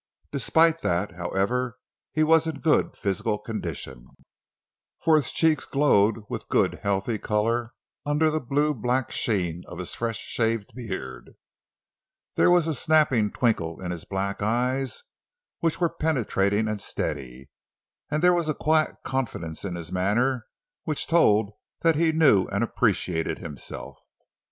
[0.31, 1.77] Despite that, however,
[2.11, 4.07] he was in good physical condition,
[4.99, 9.93] for his cheeks glowed with good healthy color under the blue black sheen of his
[9.93, 11.35] fresh shaved beard;
[12.35, 15.03] there was a snapping twinkle in his black eyes,
[15.59, 17.51] which were penetrating and steady;
[18.09, 20.47] and there was a quiet confidence in his manner
[20.83, 23.99] which told that he knew and appreciated himself.